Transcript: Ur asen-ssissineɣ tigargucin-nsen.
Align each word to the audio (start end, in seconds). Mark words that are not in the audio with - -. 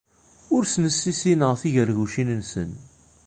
Ur 0.55 0.63
asen-ssissineɣ 0.65 1.53
tigargucin-nsen. 1.61 2.71